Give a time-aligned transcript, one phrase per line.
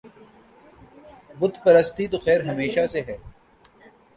[1.39, 3.15] بت پرستی تو خیر ہمیشہ سے ہی